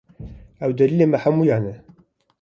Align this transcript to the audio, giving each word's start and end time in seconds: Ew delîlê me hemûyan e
Ew 0.63 0.71
delîlê 0.77 1.05
me 1.09 1.17
hemûyan 1.23 1.63
e 1.73 1.75